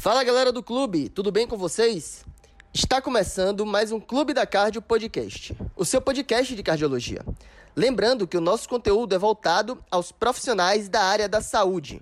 [0.00, 2.24] Fala galera do clube, tudo bem com vocês?
[2.72, 7.22] Está começando mais um Clube da Cardio Podcast, o seu podcast de cardiologia.
[7.76, 12.00] Lembrando que o nosso conteúdo é voltado aos profissionais da área da saúde.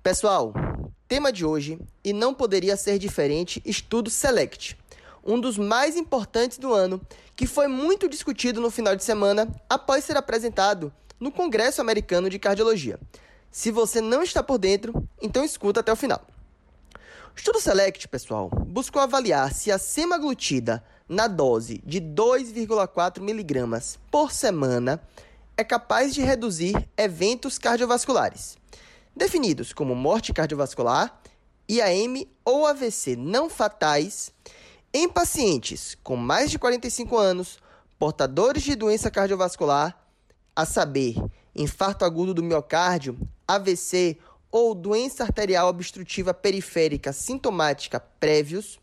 [0.00, 0.52] Pessoal,
[1.14, 4.76] tema de hoje, e não poderia ser diferente, estudo Select,
[5.24, 7.00] um dos mais importantes do ano,
[7.36, 12.36] que foi muito discutido no final de semana após ser apresentado no Congresso Americano de
[12.36, 12.98] Cardiologia.
[13.48, 16.20] Se você não está por dentro, então escuta até o final.
[17.32, 24.32] O estudo Select, pessoal, buscou avaliar se a semaglutida na dose de 2,4 miligramas por
[24.32, 25.00] semana
[25.56, 28.56] é capaz de reduzir eventos cardiovasculares
[29.14, 31.20] definidos como morte cardiovascular,
[31.68, 34.32] IAM ou AVC não fatais,
[34.92, 37.58] em pacientes com mais de 45 anos,
[37.98, 39.98] portadores de doença cardiovascular,
[40.54, 41.16] a saber,
[41.54, 44.18] infarto agudo do miocárdio, AVC
[44.50, 48.78] ou doença arterial obstrutiva periférica sintomática prévios,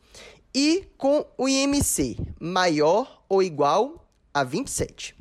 [0.54, 5.16] e com o IMC maior ou igual a 27.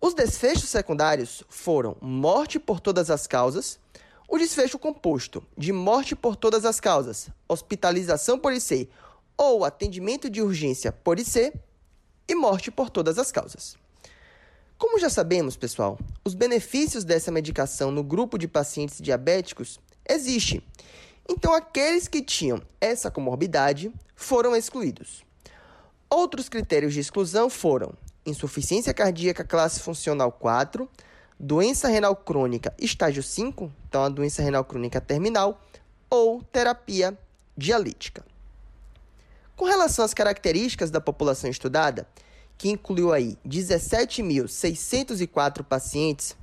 [0.00, 3.78] Os desfechos secundários foram morte por todas as causas,
[4.28, 8.88] o desfecho composto de morte por todas as causas, hospitalização por IC
[9.36, 11.52] ou atendimento de urgência por IC
[12.28, 13.76] e morte por todas as causas.
[14.78, 20.62] Como já sabemos, pessoal, os benefícios dessa medicação no grupo de pacientes diabéticos existem.
[21.28, 25.24] Então, aqueles que tinham essa comorbidade foram excluídos.
[26.10, 30.88] Outros critérios de exclusão foram insuficiência cardíaca classe funcional 4,
[31.38, 35.60] doença renal crônica estágio 5, então a doença renal crônica terminal,
[36.08, 37.16] ou terapia
[37.56, 38.24] dialítica.
[39.54, 42.08] Com relação às características da população estudada,
[42.58, 46.36] que incluiu aí 17.604 pacientes,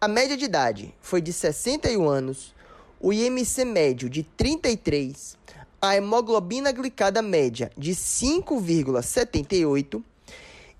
[0.00, 2.54] a média de idade foi de 61 anos,
[3.00, 5.36] o IMC médio de 33,
[5.80, 10.02] a hemoglobina glicada média de 5,78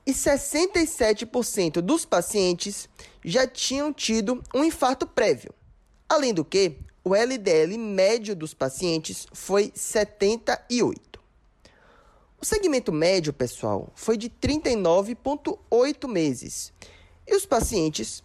[0.08, 2.88] e 67% dos pacientes
[3.22, 5.52] já tinham tido um infarto prévio.
[6.08, 11.20] Além do que, o LDL médio dos pacientes foi 78.
[12.40, 16.72] O segmento médio, pessoal, foi de 39,8 meses.
[17.26, 18.22] E os pacientes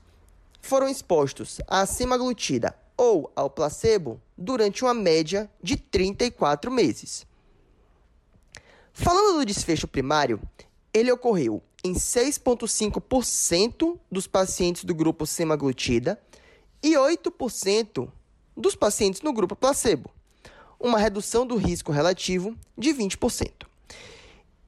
[0.62, 7.28] foram expostos à semaglutida ou ao placebo durante uma média de 34 meses.
[8.94, 10.40] Falando do desfecho primário,
[10.94, 16.18] ele ocorreu em 6,5% dos pacientes do grupo semaglutida
[16.82, 18.10] e 8%
[18.56, 20.10] dos pacientes no grupo placebo,
[20.80, 23.68] uma redução do risco relativo de 20%.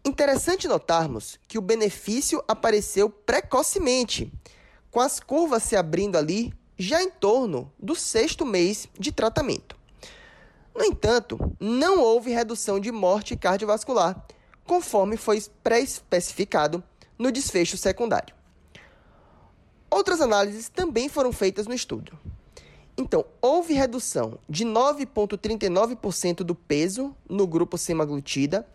[0.04, 4.32] Interessante notarmos que o benefício apareceu precocemente,
[4.92, 9.76] com as curvas se abrindo ali já em torno do sexto mês de tratamento.
[10.76, 14.26] No entanto, não houve redução de morte cardiovascular,
[14.66, 16.84] conforme foi pré-especificado
[17.18, 18.36] no desfecho secundário.
[19.90, 22.18] Outras análises também foram feitas no estudo.
[22.98, 28.66] Então, houve redução de 9,39% do peso no grupo semaglutida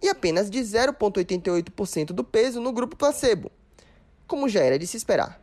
[0.00, 3.50] e apenas de 0,88% do peso no grupo placebo,
[4.26, 5.40] como já era de se esperar.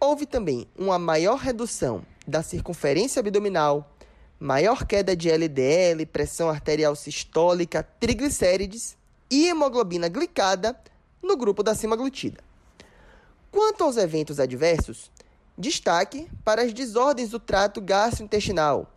[0.00, 3.94] Houve também uma maior redução da circunferência abdominal,
[4.38, 8.96] maior queda de LDL, pressão arterial sistólica, triglicérides
[9.30, 10.76] e hemoglobina glicada
[11.22, 12.42] no grupo da semaglutida.
[13.50, 15.10] Quanto aos eventos adversos,
[15.56, 18.90] destaque para as desordens do trato gastrointestinal,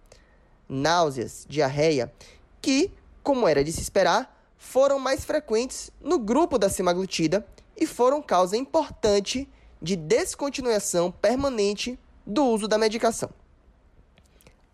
[0.69, 2.13] náuseas, diarreia,
[2.61, 2.91] que,
[3.21, 7.45] como era de se esperar, foram mais frequentes no grupo da semaglutida
[7.75, 9.49] e foram causa importante
[9.81, 13.29] de descontinuação permanente do uso da medicação.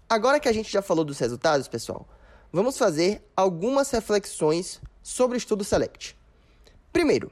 [0.08, 2.08] Agora que a gente já falou dos resultados, pessoal,
[2.52, 6.16] vamos fazer algumas reflexões sobre o estudo SELECT.
[6.92, 7.32] Primeiro,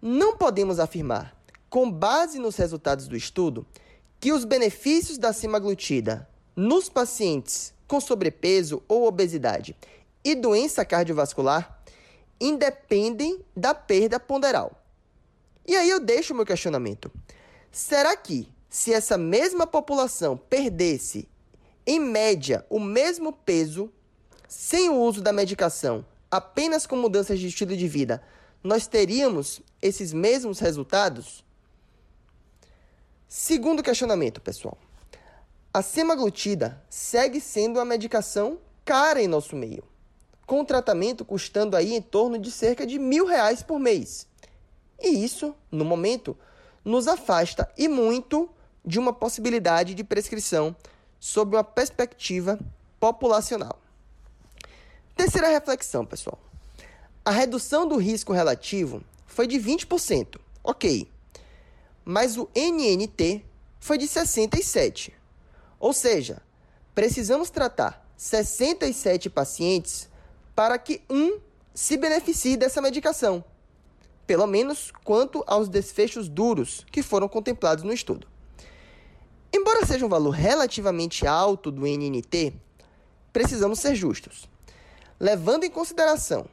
[0.00, 1.36] não podemos afirmar,
[1.68, 3.66] com base nos resultados do estudo,
[4.18, 9.74] que os benefícios da semaglutida nos pacientes com sobrepeso ou obesidade
[10.24, 11.82] e doença cardiovascular
[12.40, 14.80] independem da perda ponderal.
[15.66, 17.10] E aí eu deixo meu questionamento.
[17.70, 21.28] Será que, se essa mesma população perdesse,
[21.86, 23.92] em média, o mesmo peso,
[24.48, 28.22] sem o uso da medicação, apenas com mudanças de estilo de vida,
[28.62, 31.44] nós teríamos esses mesmos resultados?
[33.28, 34.76] Segundo questionamento, pessoal.
[35.72, 39.84] A semaglutida segue sendo uma medicação cara em nosso meio.
[40.46, 44.26] com tratamento custando aí em torno de cerca de mil reais por mês.
[44.98, 46.36] E isso, no momento,
[46.84, 48.50] nos afasta e muito
[48.84, 50.74] de uma possibilidade de prescrição
[51.20, 52.58] sob uma perspectiva
[52.98, 53.78] populacional.
[55.14, 56.38] Terceira reflexão, pessoal.
[57.24, 61.08] A redução do risco relativo foi de 20%, ok.
[62.04, 63.44] Mas o NNT
[63.78, 65.12] foi de 67%.
[65.78, 66.42] Ou seja,
[66.94, 70.08] precisamos tratar 67 pacientes
[70.54, 71.38] para que um
[71.72, 73.42] se beneficie dessa medicação,
[74.26, 78.26] pelo menos quanto aos desfechos duros que foram contemplados no estudo.
[79.52, 82.52] Embora seja um valor relativamente alto do NNT,
[83.32, 84.48] precisamos ser justos.
[85.18, 86.46] Levando em consideração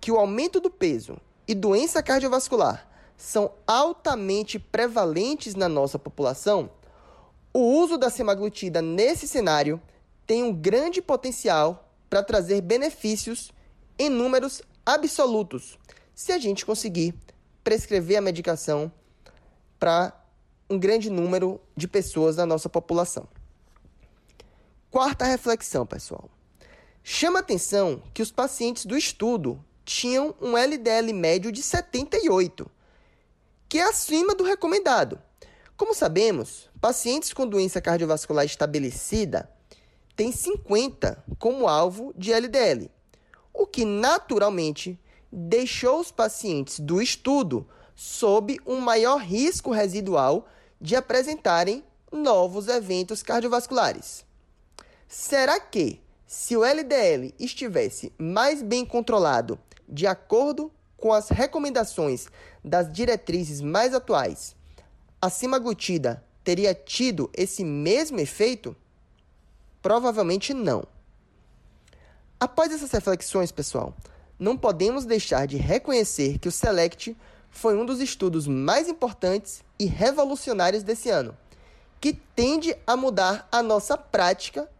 [0.00, 1.18] que o aumento do peso
[1.50, 6.70] e doença cardiovascular são altamente prevalentes na nossa população,
[7.52, 9.82] o uso da semaglutida nesse cenário
[10.24, 13.50] tem um grande potencial para trazer benefícios
[13.98, 15.76] em números absolutos,
[16.14, 17.14] se a gente conseguir
[17.64, 18.90] prescrever a medicação
[19.76, 20.12] para
[20.70, 23.26] um grande número de pessoas da nossa população.
[24.88, 26.30] Quarta reflexão, pessoal.
[27.02, 32.70] Chama atenção que os pacientes do estudo tinham um LDL médio de 78,
[33.68, 35.20] que é acima do recomendado.
[35.76, 39.50] Como sabemos, pacientes com doença cardiovascular estabelecida
[40.14, 42.90] têm 50 como alvo de LDL,
[43.52, 44.98] o que naturalmente
[45.32, 50.48] deixou os pacientes do estudo sob um maior risco residual
[50.80, 54.24] de apresentarem novos eventos cardiovasculares.
[55.08, 59.58] Será que, se o LDL estivesse mais bem controlado
[59.90, 62.28] de acordo com as recomendações
[62.64, 64.54] das diretrizes mais atuais,
[65.20, 68.76] a semaglutida teria tido esse mesmo efeito?
[69.82, 70.84] Provavelmente não.
[72.38, 73.94] Após essas reflexões, pessoal,
[74.38, 77.16] não podemos deixar de reconhecer que o SELECT
[77.50, 81.36] foi um dos estudos mais importantes e revolucionários desse ano,
[82.00, 84.70] que tende a mudar a nossa prática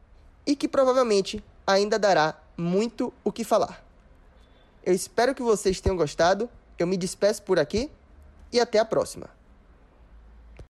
[0.46, 3.89] e que provavelmente ainda dará muito o que falar.
[4.84, 6.48] Eu espero que vocês tenham gostado.
[6.78, 7.90] Eu me despeço por aqui
[8.52, 9.28] e até a próxima.